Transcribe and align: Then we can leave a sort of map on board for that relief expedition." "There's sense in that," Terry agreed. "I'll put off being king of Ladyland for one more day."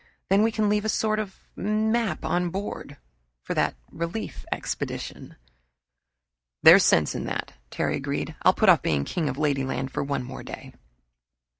Then 0.29 0.41
we 0.41 0.51
can 0.51 0.67
leave 0.67 0.83
a 0.83 0.89
sort 0.89 1.19
of 1.19 1.35
map 1.55 2.25
on 2.25 2.49
board 2.49 2.97
for 3.43 3.53
that 3.53 3.75
relief 3.91 4.47
expedition." 4.51 5.35
"There's 6.63 6.83
sense 6.83 7.13
in 7.13 7.25
that," 7.25 7.53
Terry 7.69 7.97
agreed. 7.97 8.35
"I'll 8.41 8.55
put 8.55 8.69
off 8.69 8.81
being 8.81 9.05
king 9.05 9.29
of 9.29 9.37
Ladyland 9.37 9.91
for 9.91 10.03
one 10.03 10.23
more 10.23 10.41
day." 10.41 10.73